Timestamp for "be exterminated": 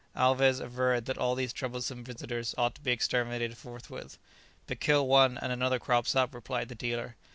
2.81-3.55